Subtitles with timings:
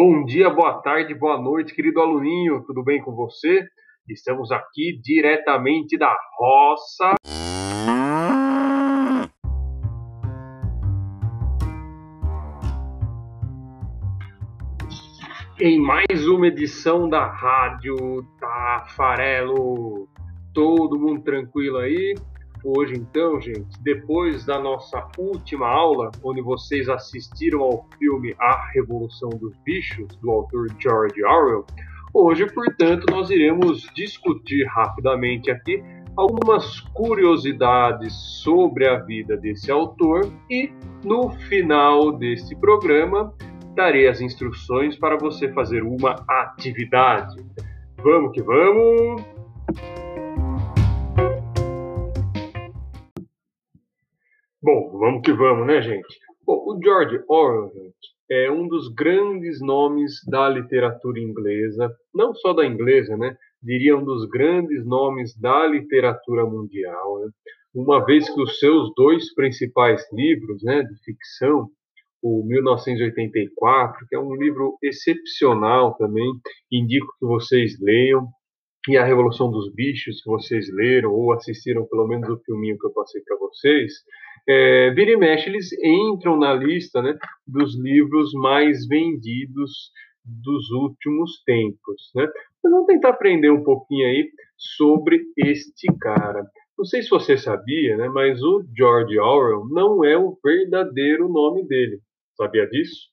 [0.00, 3.66] Bom dia, boa tarde, boa noite, querido aluninho, tudo bem com você?
[4.08, 7.14] Estamos aqui diretamente da roça.
[15.60, 17.96] Em mais uma edição da Rádio
[18.38, 20.08] Tafarelo.
[20.54, 22.14] Todo mundo tranquilo aí?
[22.76, 29.30] Hoje, então, gente, depois da nossa última aula, onde vocês assistiram ao filme A Revolução
[29.30, 31.64] dos Bichos, do autor George Orwell,
[32.12, 35.82] hoje, portanto, nós iremos discutir rapidamente aqui
[36.14, 38.12] algumas curiosidades
[38.42, 40.70] sobre a vida desse autor e,
[41.02, 43.32] no final deste programa,
[43.74, 47.34] darei as instruções para você fazer uma atividade.
[48.02, 49.22] Vamos que vamos!
[54.70, 56.20] Bom, vamos que vamos, né, gente?
[56.44, 57.72] Bom, o George Orwell
[58.30, 63.34] é um dos grandes nomes da literatura inglesa, não só da inglesa, né?
[63.62, 67.30] Diria um dos grandes nomes da literatura mundial, né?
[67.74, 71.70] Uma vez que os seus dois principais livros, né, de ficção,
[72.22, 76.30] o 1984, que é um livro excepcional também,
[76.70, 78.28] indico que vocês leiam,
[78.86, 82.86] e a Revolução dos Bichos, que vocês leram ou assistiram pelo menos o filminho que
[82.86, 83.94] eu passei para vocês,
[84.48, 87.16] é, vira e mexe, eles entram na lista né,
[87.46, 89.90] dos livros mais vendidos
[90.24, 92.10] dos últimos tempos.
[92.14, 92.24] Né?
[92.58, 96.44] Então, vamos tentar aprender um pouquinho aí sobre este cara.
[96.76, 101.66] Não sei se você sabia, né, mas o George Orwell não é o verdadeiro nome
[101.66, 101.98] dele.
[102.36, 103.08] Sabia disso?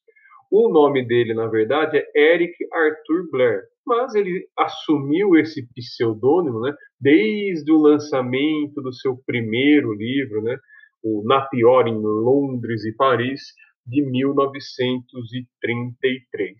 [0.51, 6.73] O nome dele, na verdade, é Eric Arthur Blair mas ele assumiu esse pseudônimo né,
[6.99, 10.57] desde o lançamento do seu primeiro livro, né,
[11.05, 13.53] o Na Pior em Londres e Paris,
[13.85, 16.55] de 1933.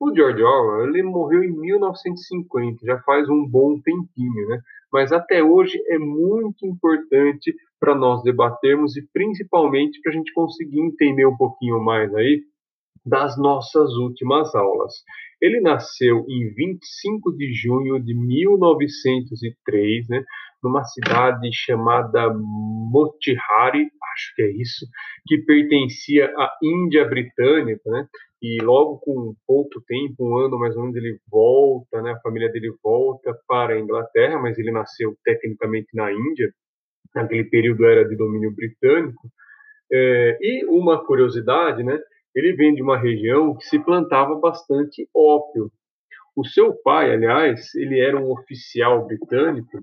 [0.00, 4.62] O George Orwell ele morreu em 1950, já faz um bom tempinho, né?
[4.90, 10.80] mas até hoje é muito importante para nós debatermos e principalmente para a gente conseguir
[10.80, 12.42] entender um pouquinho mais aí
[13.04, 14.94] das nossas últimas aulas.
[15.42, 20.24] Ele nasceu em 25 de junho de 1903, né,
[20.62, 24.86] numa cidade chamada Motihari, acho que é isso,
[25.26, 28.06] que pertencia à Índia Britânica, né?
[28.40, 32.12] E logo com pouco tempo, um ano mais ou menos, ele volta, né?
[32.12, 36.52] A família dele volta para a Inglaterra, mas ele nasceu tecnicamente na Índia.
[37.14, 39.28] Naquele período era de domínio britânico.
[39.92, 41.98] É, e uma curiosidade, né?
[42.34, 45.70] Ele vem de uma região que se plantava bastante ópio.
[46.36, 49.78] O seu pai, aliás, ele era um oficial britânico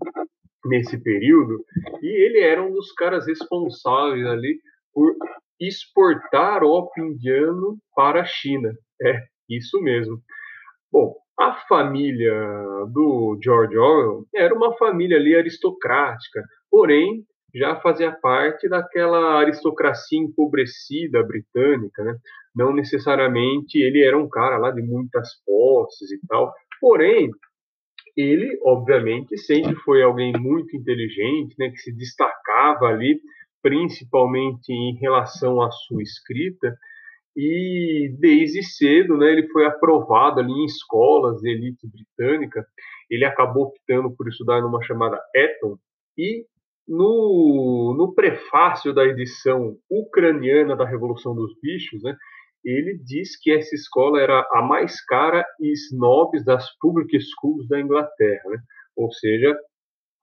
[0.66, 1.64] nesse período
[2.02, 4.60] e ele era um dos caras responsáveis ali
[4.94, 5.16] por
[5.60, 8.74] exportar ópio indiano para a China.
[9.02, 10.20] É, isso mesmo.
[10.92, 12.34] Bom, a família
[12.92, 17.24] do George Orwell era uma família ali aristocrática, porém
[17.54, 22.16] já fazia parte daquela aristocracia empobrecida britânica, né?
[22.56, 27.30] Não necessariamente ele era um cara lá de muitas posses e tal, porém
[28.18, 31.70] ele, obviamente, sempre foi alguém muito inteligente, né?
[31.70, 33.20] Que se destacava ali,
[33.62, 36.76] principalmente em relação à sua escrita
[37.36, 39.32] e desde cedo, né?
[39.32, 42.66] Ele foi aprovado ali em escolas de elite britânica.
[43.10, 45.78] Ele acabou optando por estudar numa chamada Eton
[46.18, 46.46] e
[46.86, 52.18] no, no prefácio da edição ucraniana da Revolução dos Bichos, né,
[52.64, 57.80] ele diz que essa escola era a mais cara e snobs das public schools da
[57.80, 58.42] Inglaterra.
[58.50, 58.58] Né?
[58.96, 59.56] Ou seja,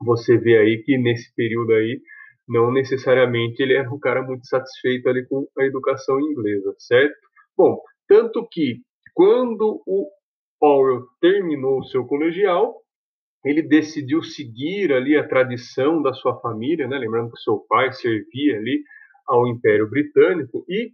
[0.00, 2.00] você vê aí que nesse período aí,
[2.48, 7.16] não necessariamente ele era um cara muito satisfeito ali com a educação inglesa, certo?
[7.56, 8.82] Bom, tanto que
[9.14, 10.08] quando o
[10.60, 12.74] Orwell terminou o seu colegial,
[13.44, 16.98] ele decidiu seguir ali a tradição da sua família, né?
[16.98, 18.82] lembrando que seu pai servia ali
[19.26, 20.92] ao Império Britânico, e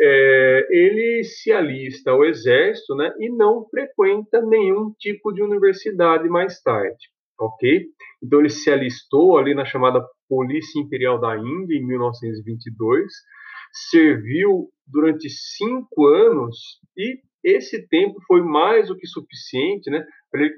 [0.00, 3.12] é, ele se alista ao exército né?
[3.18, 7.08] e não frequenta nenhum tipo de universidade mais tarde.
[7.38, 7.84] ok?
[8.22, 13.12] Então ele se alistou ali na chamada Polícia Imperial da Índia em 1922,
[13.90, 16.56] serviu durante cinco anos
[16.96, 20.54] e esse tempo foi mais do que suficiente né, para ele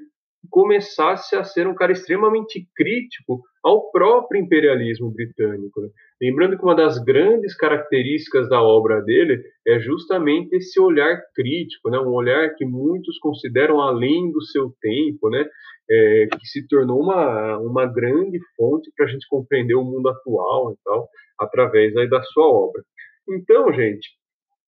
[0.49, 5.81] começasse a ser um cara extremamente crítico ao próprio imperialismo britânico.
[5.81, 5.89] Né?
[6.21, 11.97] Lembrando que uma das grandes características da obra dele é justamente esse olhar crítico, né?
[11.99, 15.45] um olhar que muitos consideram além do seu tempo, né?
[15.91, 20.71] É, que se tornou uma, uma grande fonte para a gente compreender o mundo atual
[20.71, 22.81] e tal, através aí da sua obra.
[23.29, 24.07] Então, gente,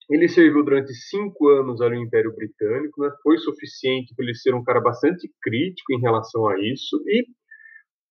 [0.10, 3.10] Ele serviu durante cinco anos no Império Britânico, né?
[3.24, 7.02] foi suficiente para ele ser um cara bastante crítico em relação a isso.
[7.08, 7.26] E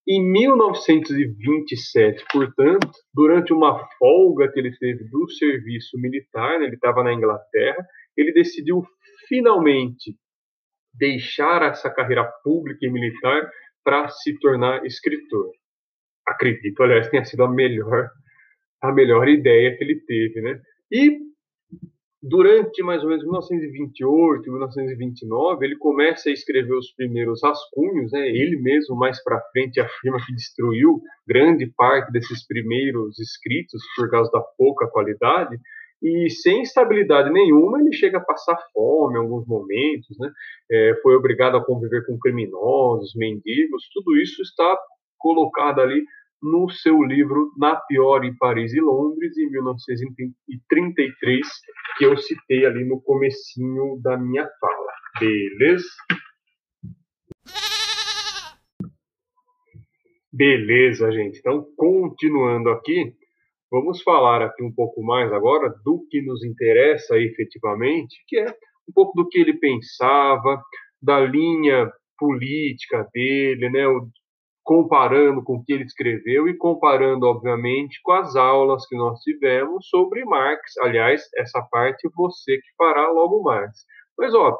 [0.06, 6.66] em 1927, portanto, durante uma folga que ele teve do serviço militar, né?
[6.66, 7.86] ele estava na Inglaterra,
[8.16, 8.82] ele decidiu
[9.28, 10.16] finalmente
[10.92, 13.48] deixar essa carreira pública e militar
[13.84, 15.50] para se tornar escritor.
[16.26, 18.10] Acredito, aliás, tenha sido a melhor
[18.82, 20.60] a melhor ideia que ele teve, né?
[20.92, 21.18] E
[22.26, 28.26] durante mais ou menos 1928, 1929, ele começa a escrever os primeiros rascunhos, né?
[28.28, 34.30] Ele mesmo mais para frente afirma que destruiu grande parte desses primeiros escritos por causa
[34.32, 35.58] da pouca qualidade
[36.02, 40.30] e sem estabilidade nenhuma ele chega a passar fome em alguns momentos, né?
[40.70, 44.78] É, foi obrigado a conviver com criminosos, mendigos, tudo isso está
[45.18, 46.02] colocado ali
[46.42, 51.46] no seu livro Na Pior em Paris e Londres, em 1933,
[51.96, 54.92] que eu citei ali no comecinho da minha fala.
[55.18, 55.86] Beleza?
[60.32, 61.38] Beleza, gente.
[61.38, 63.14] Então, continuando aqui,
[63.70, 68.46] vamos falar aqui um pouco mais agora do que nos interessa efetivamente, que é
[68.88, 70.60] um pouco do que ele pensava,
[71.00, 73.84] da linha política dele, né,
[74.64, 79.86] comparando com o que ele escreveu e comparando, obviamente, com as aulas que nós tivemos
[79.88, 80.76] sobre Marx.
[80.80, 83.84] Aliás, essa parte você que fará logo mais.
[84.18, 84.56] Mas, ó,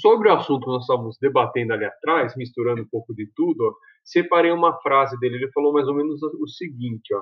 [0.00, 3.72] sobre o assunto que nós estávamos debatendo ali atrás, misturando um pouco de tudo, ó,
[4.02, 5.36] separei uma frase dele.
[5.36, 7.20] Ele falou mais ou menos o seguinte, ó.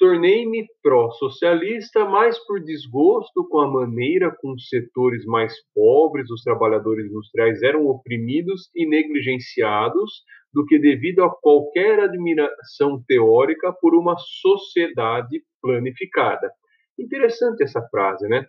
[0.00, 7.04] Tornei-me pró-socialista, mais por desgosto com a maneira como os setores mais pobres, os trabalhadores
[7.04, 15.42] industriais, eram oprimidos e negligenciados, do que devido a qualquer admiração teórica por uma sociedade
[15.62, 16.50] planificada.
[16.98, 18.46] Interessante essa frase, né?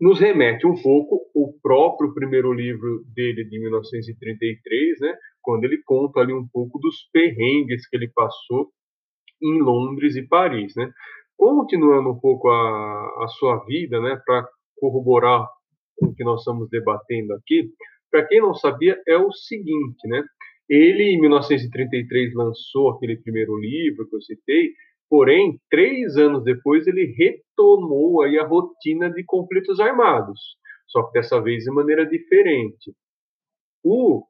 [0.00, 5.16] Nos remete um pouco o próprio primeiro livro dele de 1933, né?
[5.40, 8.70] Quando ele conta ali um pouco dos perrengues que ele passou
[9.40, 10.92] em Londres e Paris, né?
[11.36, 14.20] Continuando um pouco a, a sua vida, né?
[14.26, 14.46] Para
[14.78, 15.46] corroborar
[15.96, 17.70] com o que nós estamos debatendo aqui,
[18.10, 20.22] para quem não sabia, é o seguinte, né?
[20.68, 24.70] Ele, em 1933, lançou aquele primeiro livro que eu citei,
[25.08, 30.38] porém, três anos depois, ele retomou aí a rotina de conflitos armados,
[30.88, 32.92] só que dessa vez de maneira diferente.
[33.84, 34.24] O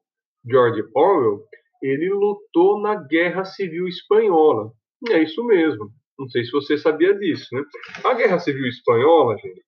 [0.45, 1.43] George Orwell,
[1.81, 4.71] ele lutou na Guerra Civil Espanhola.
[5.09, 5.89] É isso mesmo.
[6.17, 7.63] Não sei se você sabia disso, né?
[8.03, 9.61] A Guerra Civil Espanhola, gente,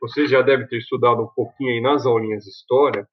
[0.00, 3.06] você já deve ter estudado um pouquinho aí nas aulinhas de história,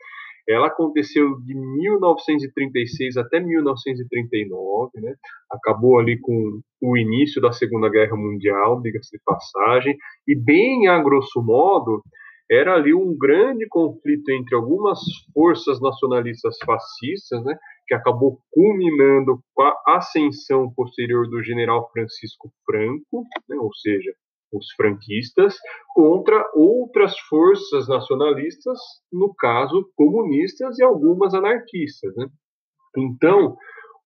[0.47, 5.13] ela aconteceu de 1936 até 1939, né?
[5.51, 9.97] Acabou ali com o início da Segunda Guerra Mundial, diga-se de passagem,
[10.27, 12.01] e bem a grosso modo,
[12.49, 14.99] era ali um grande conflito entre algumas
[15.33, 23.25] forças nacionalistas fascistas, né, que acabou culminando com a ascensão posterior do general Francisco Franco,
[23.49, 24.13] né, ou seja,
[24.51, 25.55] os franquistas,
[25.93, 28.77] contra outras forças nacionalistas,
[29.11, 32.15] no caso comunistas e algumas anarquistas.
[32.15, 32.27] Né?
[32.97, 33.57] Então,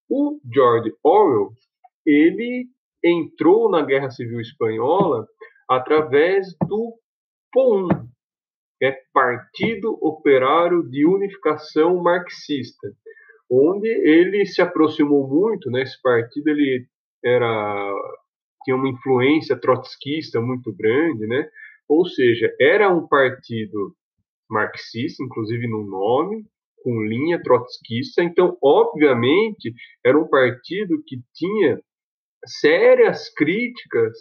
[0.09, 1.51] o George Orwell
[2.05, 2.67] ele
[3.03, 5.27] entrou na Guerra Civil Espanhola
[5.69, 6.93] através do
[7.51, 7.87] POUM,
[8.81, 12.87] é Partido Operário de Unificação Marxista,
[13.49, 16.87] onde ele se aproximou muito, né, esse partido ele
[17.23, 17.93] era
[18.63, 21.47] tinha uma influência trotskista muito grande, né?
[21.87, 23.93] Ou seja, era um partido
[24.49, 26.45] marxista, inclusive no nome,
[26.83, 28.23] com linha trotskista.
[28.23, 29.73] Então, obviamente,
[30.05, 31.79] era um partido que tinha
[32.45, 34.17] sérias críticas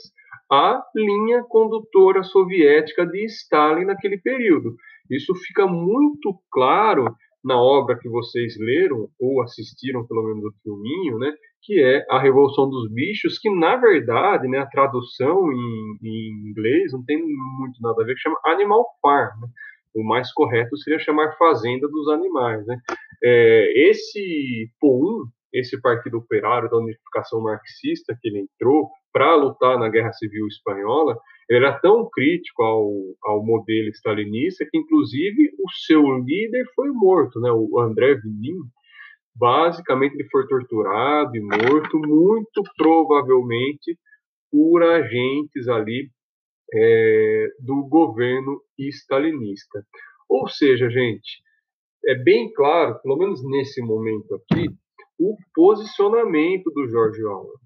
[0.51, 4.75] à linha condutora soviética de Stalin naquele período.
[5.09, 11.19] Isso fica muito claro na obra que vocês leram ou assistiram pelo menos o filminho,
[11.19, 11.33] né?
[11.63, 16.93] que é a Revolução dos Bichos, que na verdade, né, a tradução em, em inglês
[16.93, 19.41] não tem muito nada a ver, chama Animal Farm.
[19.41, 19.49] Né?
[19.95, 22.67] O mais correto seria chamar Fazenda dos Animais.
[22.67, 22.79] Né?
[23.23, 29.89] É, esse POUM, esse Partido Operário da Unificação Marxista que ele entrou para lutar na
[29.89, 31.17] Guerra Civil Espanhola,
[31.51, 32.91] ele era tão crítico ao,
[33.25, 37.51] ao modelo stalinista que, inclusive, o seu líder foi morto, né?
[37.51, 38.61] o André Vilin,
[39.41, 43.99] Basicamente, ele foi torturado e morto, muito provavelmente
[44.51, 46.11] por agentes ali
[46.75, 49.83] é, do governo stalinista.
[50.29, 51.43] Ou seja, gente,
[52.05, 54.69] é bem claro, pelo menos nesse momento aqui,
[55.19, 57.61] o posicionamento do George Orwell.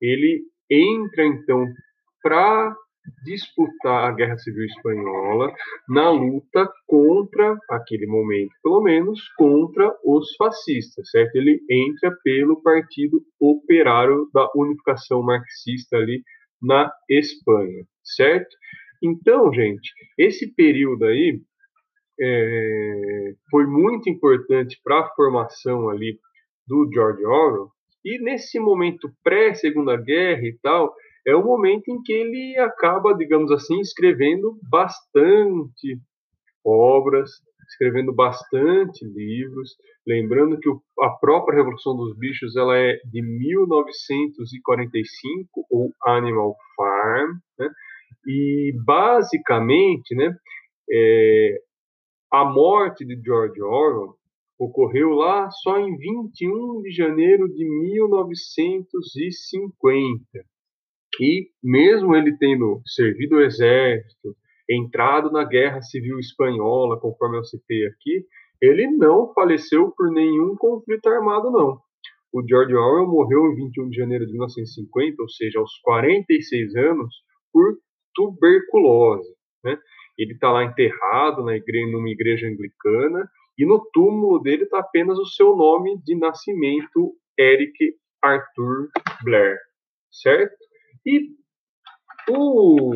[0.00, 1.66] Ele entra então
[2.22, 2.76] para
[3.24, 5.52] disputar a Guerra Civil Espanhola
[5.88, 11.36] na luta contra, aquele momento pelo menos, contra os fascistas, certo?
[11.36, 16.22] Ele entra pelo Partido Operário da Unificação Marxista ali
[16.62, 18.48] na Espanha, certo?
[19.02, 21.40] Então, gente, esse período aí
[22.20, 26.18] é, foi muito importante para a formação ali
[26.66, 27.70] do George Orwell,
[28.04, 30.94] e nesse momento pré-segunda guerra e tal,
[31.28, 36.00] é o momento em que ele acaba, digamos assim, escrevendo bastante
[36.64, 37.30] obras,
[37.68, 40.70] escrevendo bastante livros, lembrando que
[41.00, 47.68] a própria Revolução dos Bichos ela é de 1945, ou Animal Farm, né?
[48.26, 50.34] e basicamente, né,
[50.90, 51.60] é,
[52.32, 54.14] a morte de George Orwell
[54.58, 60.48] ocorreu lá só em 21 de janeiro de 1950.
[61.20, 64.36] E mesmo ele tendo servido o exército,
[64.68, 68.24] entrado na Guerra Civil Espanhola, conforme eu citei aqui,
[68.60, 71.80] ele não faleceu por nenhum conflito armado, não.
[72.32, 77.14] O George Orwell morreu em 21 de janeiro de 1950, ou seja, aos 46 anos,
[77.52, 77.78] por
[78.14, 79.34] tuberculose.
[79.64, 79.78] Né?
[80.18, 85.18] Ele está lá enterrado na igreja, numa igreja anglicana, e no túmulo dele está apenas
[85.18, 88.88] o seu nome de nascimento, Eric Arthur
[89.24, 89.58] Blair,
[90.10, 90.67] certo?
[91.08, 91.30] E
[92.30, 92.92] o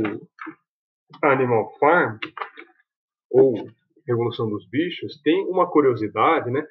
[1.23, 2.19] Animal Farm,
[3.31, 3.55] ou
[4.07, 6.63] Revolução dos Bichos, tem uma curiosidade, né?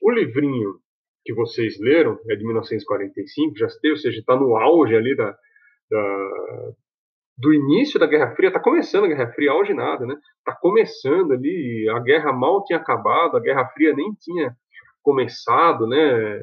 [0.00, 0.78] O livrinho
[1.24, 5.36] que vocês leram é de 1945, já sei, ou seja, está no auge ali da,
[5.90, 6.72] da,
[7.36, 10.14] do início da Guerra Fria, está começando a Guerra Fria, auge nada, né?
[10.38, 14.54] Está começando ali, a guerra mal tinha acabado, a Guerra Fria nem tinha
[15.02, 16.38] começado, né?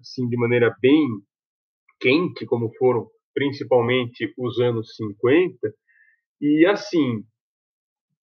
[0.00, 1.04] Assim, de maneira bem
[1.98, 5.72] quente, como foram principalmente os anos 50.
[6.40, 7.22] E assim,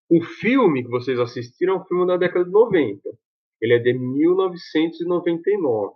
[0.10, 3.00] o filme que vocês assistiram é um filme da década de 90.
[3.62, 5.93] Ele é de 1999.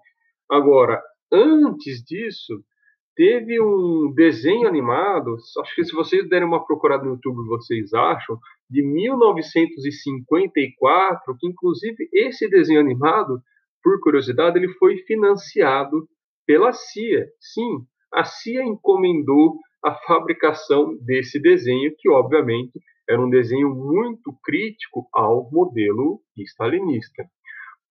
[0.50, 2.64] Agora, antes disso,
[3.14, 8.40] teve um desenho animado, acho que se vocês derem uma procurada no YouTube, vocês acham,
[8.70, 13.42] de 1954, que inclusive esse desenho animado,
[13.84, 16.08] por curiosidade, ele foi financiado
[16.48, 17.28] pela CIA.
[17.38, 25.08] Sim, a CIA encomendou a fabricação desse desenho, que obviamente era um desenho muito crítico
[25.13, 27.24] ao modelo stalinista.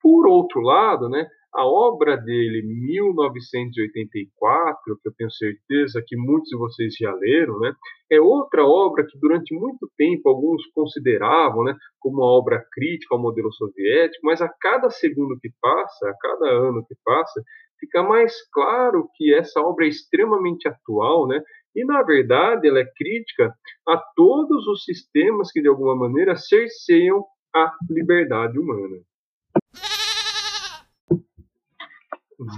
[0.00, 6.56] Por outro lado, né, a obra dele, 1984, que eu tenho certeza que muitos de
[6.56, 7.74] vocês já leram, né,
[8.10, 13.20] é outra obra que durante muito tempo alguns consideravam né, como uma obra crítica ao
[13.20, 17.42] modelo soviético, mas a cada segundo que passa, a cada ano que passa,
[17.78, 21.42] fica mais claro que essa obra é extremamente atual, né,
[21.74, 23.54] e, na verdade, ela é crítica
[23.86, 28.96] a todos os sistemas que, de alguma maneira, cerceiam a liberdade humana.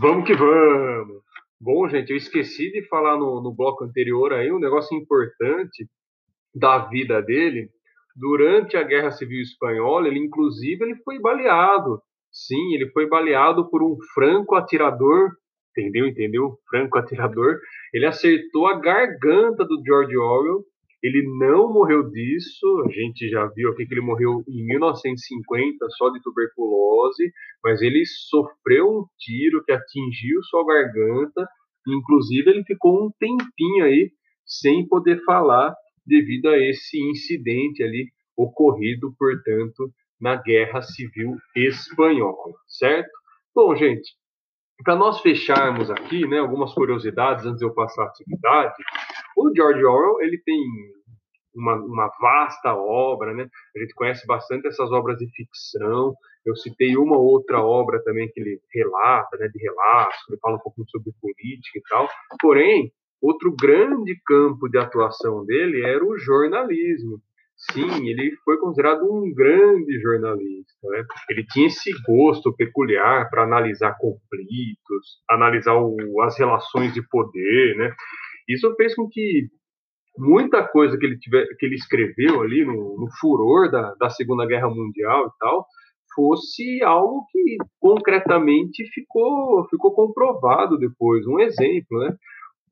[0.00, 1.22] Vamos que vamos.
[1.60, 5.86] Bom, gente, eu esqueci de falar no, no bloco anterior aí um negócio importante
[6.54, 7.68] da vida dele.
[8.16, 12.00] Durante a Guerra Civil Espanhola, ele inclusive ele foi baleado.
[12.32, 15.30] Sim, ele foi baleado por um franco atirador,
[15.70, 16.06] entendeu?
[16.06, 16.58] Entendeu?
[16.68, 17.58] Franco atirador.
[17.92, 20.64] Ele acertou a garganta do George Orwell
[21.02, 26.10] ele não morreu disso, a gente já viu aqui que ele morreu em 1950 só
[26.10, 27.32] de tuberculose,
[27.64, 31.48] mas ele sofreu um tiro que atingiu sua garganta,
[31.88, 34.10] inclusive ele ficou um tempinho aí
[34.44, 43.10] sem poder falar devido a esse incidente ali ocorrido, portanto, na Guerra Civil Espanhola, certo?
[43.54, 44.12] Bom, gente,
[44.84, 48.74] para nós fecharmos aqui, né, algumas curiosidades antes de eu passar a atividade,
[49.36, 50.60] o George Orwell ele tem
[51.54, 53.48] uma, uma, vasta obra, né?
[53.76, 56.14] A gente conhece bastante essas obras de ficção.
[56.44, 60.60] Eu citei uma outra obra também que ele relata, né, de relatos, ele fala um
[60.60, 62.08] pouco sobre política e tal.
[62.40, 67.20] Porém, outro grande campo de atuação dele era o jornalismo.
[67.72, 70.88] Sim, ele foi considerado um grande jornalista.
[70.88, 71.04] Né?
[71.28, 77.94] Ele tinha esse gosto peculiar para analisar conflitos, analisar o, as relações de poder, né?
[78.48, 79.46] Isso fez com que
[80.16, 84.46] muita coisa que ele, tiver, que ele escreveu ali no, no furor da, da Segunda
[84.46, 85.66] Guerra Mundial e tal
[86.14, 91.26] fosse algo que concretamente ficou, ficou comprovado depois.
[91.26, 92.16] Um exemplo, né?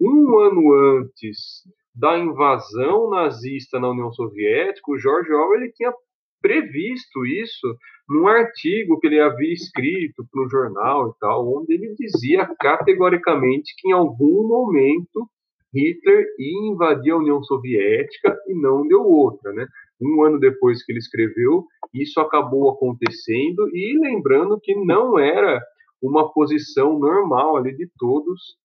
[0.00, 1.62] Um ano antes
[1.98, 5.92] da invasão nazista na União Soviética, o George Orwell ele tinha
[6.40, 7.76] previsto isso
[8.08, 13.74] num artigo que ele havia escrito para um jornal e tal, onde ele dizia categoricamente
[13.76, 15.28] que em algum momento
[15.74, 19.66] Hitler ia invadir a União Soviética e não deu outra, né?
[20.00, 25.60] Um ano depois que ele escreveu, isso acabou acontecendo e lembrando que não era
[26.00, 28.56] uma posição normal ali de todos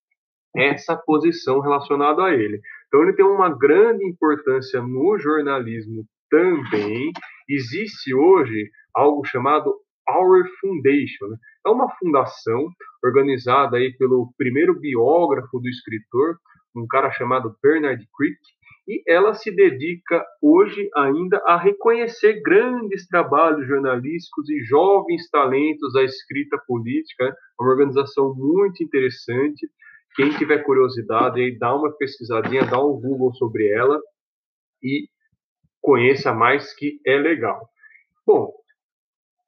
[0.55, 2.61] essa posição relacionada a ele.
[2.93, 7.11] Então ele tem uma grande importância no jornalismo também.
[7.49, 9.73] Existe hoje algo chamado
[10.07, 11.25] Our Foundation.
[11.29, 11.37] Né?
[11.65, 12.69] É uma fundação
[13.03, 16.37] organizada aí pelo primeiro biógrafo do escritor,
[16.75, 18.39] um cara chamado Bernard Crick,
[18.87, 26.03] e ela se dedica hoje ainda a reconhecer grandes trabalhos jornalísticos e jovens talentos da
[26.03, 27.25] escrita política.
[27.25, 29.67] É uma organização muito interessante.
[30.15, 33.99] Quem tiver curiosidade, aí dá uma pesquisadinha, dá um Google sobre ela
[34.81, 35.07] e
[35.81, 37.67] conheça mais que é legal.
[38.25, 38.53] Bom,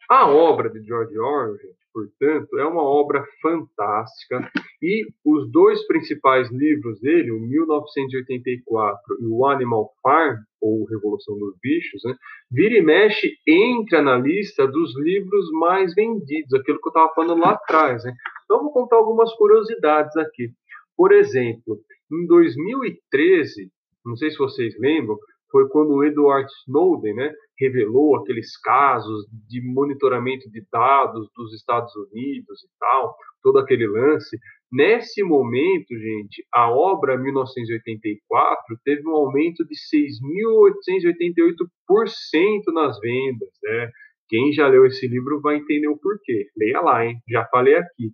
[0.10, 1.58] a obra de George Orwell,
[1.96, 9.46] portanto, é uma obra fantástica e os dois principais livros dele, o 1984 e o
[9.46, 12.14] Animal Farm, ou Revolução dos Bichos, né,
[12.52, 17.40] vira e mexe entre na lista dos livros mais vendidos, aquilo que eu estava falando
[17.40, 18.04] lá atrás.
[18.04, 18.14] Né?
[18.44, 20.50] Então, vou contar algumas curiosidades aqui.
[20.98, 21.80] Por exemplo,
[22.12, 23.72] em 2013,
[24.06, 25.18] não sei se vocês lembram,
[25.56, 31.96] foi quando o Edward Snowden né, revelou aqueles casos de monitoramento de dados dos Estados
[31.96, 34.38] Unidos e tal, todo aquele lance.
[34.70, 43.50] Nesse momento, gente, a obra 1984 teve um aumento de 6.888% nas vendas.
[43.64, 43.90] Né?
[44.28, 46.50] Quem já leu esse livro vai entender o porquê.
[46.58, 47.16] Leia lá, hein?
[47.30, 48.12] Já falei aqui.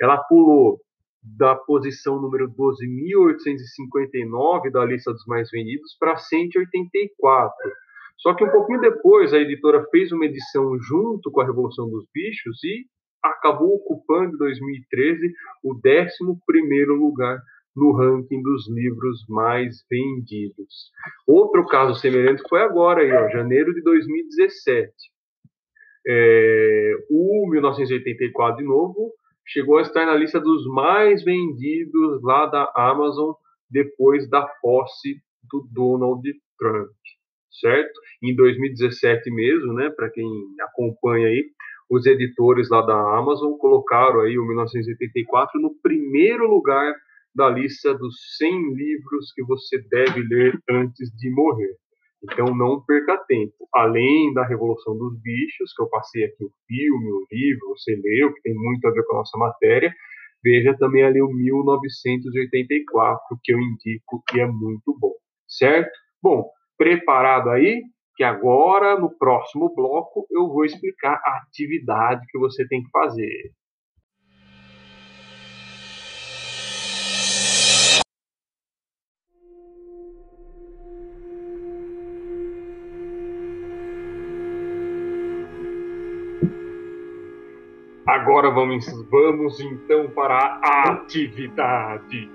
[0.00, 0.78] Ela pulou
[1.24, 7.72] da posição número 12.859 da lista dos mais vendidos para 184.
[8.18, 12.06] Só que um pouquinho depois a editora fez uma edição junto com a Revolução dos
[12.12, 12.84] Bichos e
[13.22, 15.80] acabou ocupando em 2013 o 11
[16.88, 17.40] lugar
[17.74, 20.90] no ranking dos livros mais vendidos.
[21.26, 24.92] Outro caso semelhante foi agora, ó, janeiro de 2017.
[26.06, 29.10] É, o 1984, de novo,
[29.46, 33.32] chegou a estar na lista dos mais vendidos lá da Amazon
[33.70, 36.22] depois da posse do Donald
[36.58, 36.90] Trump,
[37.60, 37.92] certo?
[38.22, 40.26] Em 2017 mesmo, né, para quem
[40.60, 41.44] acompanha aí,
[41.90, 46.94] os editores lá da Amazon colocaram aí o 1984 no primeiro lugar
[47.34, 51.76] da lista dos 100 livros que você deve ler antes de morrer.
[52.24, 53.68] Então não perca tempo.
[53.74, 58.32] Além da Revolução dos Bichos, que eu passei aqui o filme, o livro, você leu,
[58.32, 59.94] que tem muito a ver com a nossa matéria,
[60.42, 65.12] veja também ali o 1984, que eu indico que é muito bom,
[65.46, 65.90] certo?
[66.22, 67.82] Bom, preparado aí?
[68.16, 73.52] Que agora, no próximo bloco, eu vou explicar a atividade que você tem que fazer.
[88.24, 92.30] Agora vamos, vamos então para a atividade.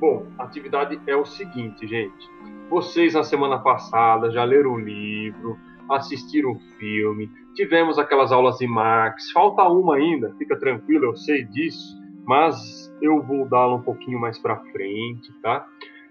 [0.00, 2.28] Bom, a atividade é o seguinte, gente.
[2.68, 5.56] Vocês na semana passada já leram o livro,
[5.88, 9.30] assistiram o filme, tivemos aquelas aulas de Marx.
[9.30, 14.40] Falta uma ainda, fica tranquilo, eu sei disso, mas eu vou dá-la um pouquinho mais
[14.40, 15.64] para frente, tá?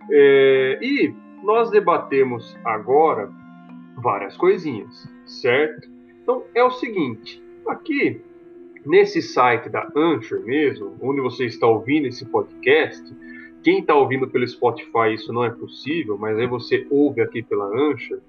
[0.10, 1.14] É, e
[1.44, 3.30] nós debatemos agora
[3.98, 5.90] várias coisinhas, certo?
[6.24, 8.22] Então é o seguinte Aqui,
[8.86, 13.04] nesse site da Anchor mesmo, onde você está ouvindo esse podcast,
[13.64, 17.66] quem está ouvindo pelo Spotify isso não é possível, mas aí você ouve aqui pela
[17.66, 18.20] Anchor,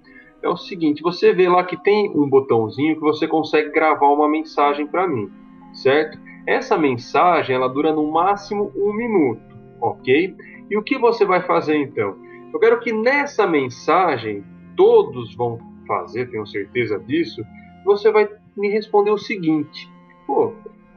[0.43, 4.29] é o seguinte, você vê lá que tem um botãozinho que você consegue gravar uma
[4.29, 5.31] mensagem para mim,
[5.73, 6.19] certo?
[6.47, 9.41] Essa mensagem ela dura no máximo um minuto,
[9.81, 10.35] ok?
[10.69, 12.17] E o que você vai fazer então?
[12.53, 14.45] Eu quero que nessa mensagem
[14.77, 17.43] todos vão fazer, tenho certeza disso.
[17.85, 19.91] Você vai me respondeu o seguinte:
[20.27, 20.53] pô,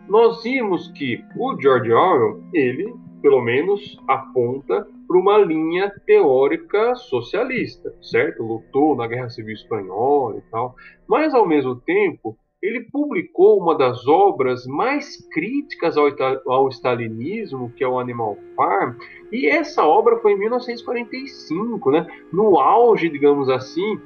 [0.08, 7.94] nós vimos que o George Orwell, ele, pelo menos, aponta para uma linha teórica socialista,
[8.02, 8.44] certo?
[8.44, 10.76] Lutou na Guerra Civil Espanhola e tal,
[11.08, 16.08] mas ao mesmo tempo ele publicou uma das obras mais críticas ao,
[16.48, 18.96] ao stalinismo, que é o Animal Farm,
[19.32, 22.08] e essa obra foi em 1945, né?
[22.34, 24.00] No auge, digamos assim,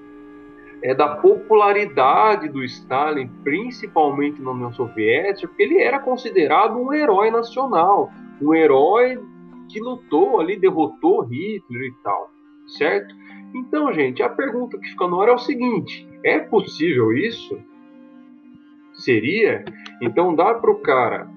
[0.81, 7.29] é, da popularidade do Stalin, principalmente na União Soviética, porque ele era considerado um herói
[7.31, 8.11] nacional,
[8.41, 9.19] um herói
[9.69, 12.31] que lutou ali, derrotou Hitler e tal,
[12.67, 13.13] certo?
[13.53, 17.59] Então, gente, a pergunta que fica no ar é o seguinte: é possível isso?
[18.93, 19.63] Seria?
[20.01, 21.29] Então dá para o cara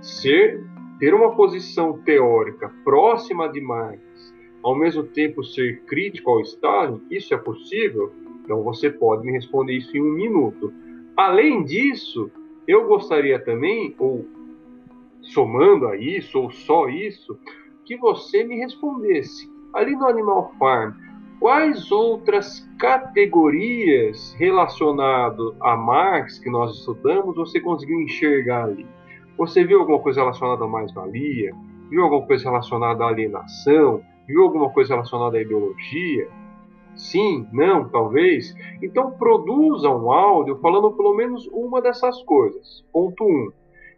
[0.00, 0.64] ser
[0.98, 4.00] ter uma posição teórica próxima de Marx,
[4.62, 8.12] ao mesmo tempo ser crítico ao Stalin, isso é possível?
[8.44, 10.72] Então você pode me responder isso em um minuto.
[11.16, 12.30] Além disso,
[12.68, 14.26] eu gostaria também, ou
[15.22, 17.38] somando a isso, ou só isso,
[17.84, 20.92] que você me respondesse ali no Animal Farm,
[21.40, 28.86] quais outras categorias relacionadas a Marx que nós estudamos você conseguiu enxergar ali?
[29.36, 31.52] Você viu alguma coisa relacionada à mais-valia?
[31.90, 34.00] Viu alguma coisa relacionada à alienação?
[34.26, 36.28] Viu alguma coisa relacionada à ideologia?
[36.96, 38.54] Sim, não, talvez.
[38.82, 42.84] Então produza um áudio falando pelo menos uma dessas coisas.
[42.92, 43.26] Ponto 1.
[43.26, 43.52] Um,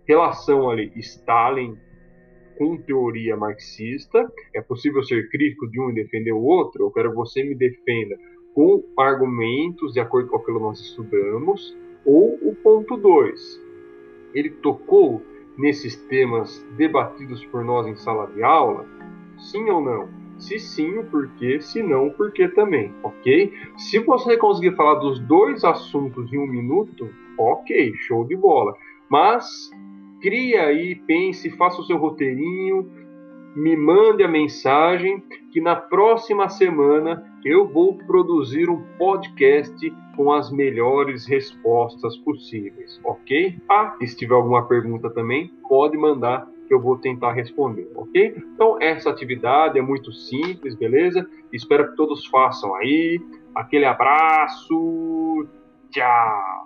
[0.07, 1.77] relação ali Stalin
[2.57, 4.31] com teoria marxista.
[4.55, 6.85] É possível ser crítico de um e defender o outro?
[6.85, 8.17] Eu quero que você me defenda
[8.55, 11.77] com argumentos de acordo com aquilo que nós estudamos.
[12.05, 13.63] Ou o ponto 2.
[14.33, 15.23] Ele tocou
[15.59, 18.87] nesses temas debatidos por nós em sala de aula?
[19.39, 20.26] Sim ou não?
[20.39, 23.53] Se sim, o porquê, se não, o porquê também, ok?
[23.77, 28.75] Se você conseguir falar dos dois assuntos em um minuto, ok, show de bola.
[29.09, 29.71] Mas
[30.21, 32.91] cria aí, pense, faça o seu roteirinho,
[33.55, 40.51] me mande a mensagem que na próxima semana eu vou produzir um podcast com as
[40.51, 43.57] melhores respostas possíveis, ok?
[43.69, 48.35] Ah, se tiver alguma pergunta também, pode mandar que eu vou tentar responder, ok?
[48.55, 51.29] Então, essa atividade é muito simples, beleza?
[51.53, 53.21] Espero que todos façam aí.
[53.55, 55.47] Aquele abraço.
[55.91, 56.66] Tchau!